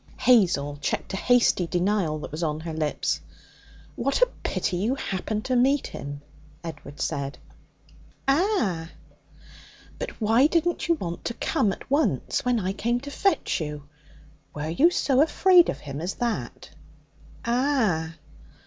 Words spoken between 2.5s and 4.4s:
her lips. 'What a